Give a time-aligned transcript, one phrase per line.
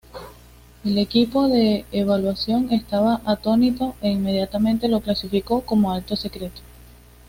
[0.83, 6.59] El equipo de evaluación estaba atónito e inmediatamente lo clasificó como "alto secreto".